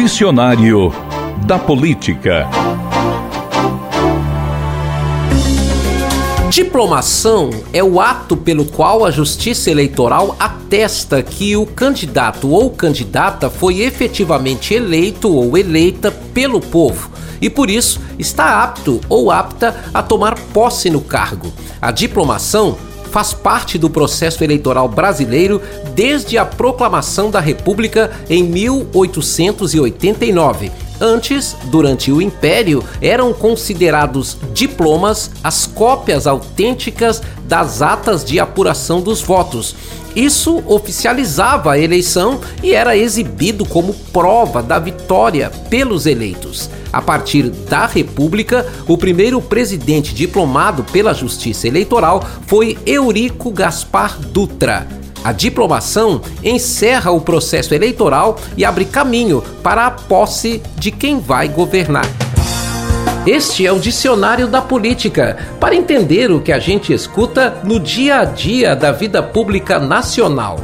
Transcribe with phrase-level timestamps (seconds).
[0.00, 0.92] Dicionário
[1.44, 2.46] da Política.
[6.48, 13.50] Diplomação é o ato pelo qual a Justiça Eleitoral atesta que o candidato ou candidata
[13.50, 17.10] foi efetivamente eleito ou eleita pelo povo
[17.40, 21.52] e por isso está apto ou apta a tomar posse no cargo.
[21.82, 22.78] A diplomação
[23.18, 25.60] faz parte do processo eleitoral brasileiro
[25.92, 35.66] desde a proclamação da República em 1889 Antes, durante o Império, eram considerados diplomas as
[35.66, 39.76] cópias autênticas das atas de apuração dos votos.
[40.16, 46.68] Isso oficializava a eleição e era exibido como prova da vitória pelos eleitos.
[46.92, 54.88] A partir da República, o primeiro presidente diplomado pela Justiça Eleitoral foi Eurico Gaspar Dutra.
[55.24, 61.48] A diplomação encerra o processo eleitoral e abre caminho para a posse de quem vai
[61.48, 62.06] governar.
[63.26, 68.20] Este é o Dicionário da Política, para entender o que a gente escuta no dia
[68.20, 70.56] a dia da vida pública nacional.